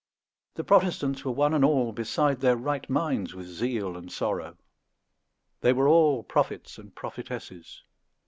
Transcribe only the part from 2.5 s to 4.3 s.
right minds with zeal and